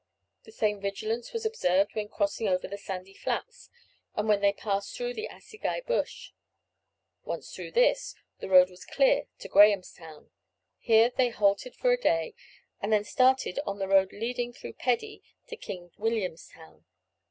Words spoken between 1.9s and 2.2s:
when